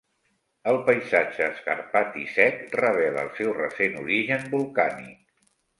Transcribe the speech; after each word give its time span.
El 0.71 0.77
paisatge 0.87 1.49
escarpat 1.49 2.17
i 2.23 2.25
sec 2.39 2.67
revela 2.83 3.29
el 3.29 3.33
seu 3.39 3.55
recent 3.61 4.03
origen 4.07 4.53
volcànic. 4.57 5.27